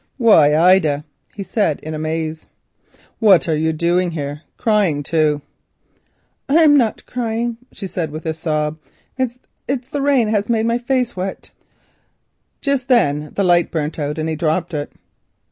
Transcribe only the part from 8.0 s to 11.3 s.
with a sob; "it's the rain that has made my face